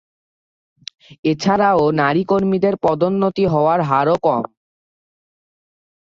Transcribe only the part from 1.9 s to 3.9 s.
নারী কর্মীদের পদোন্নতি হওয়ার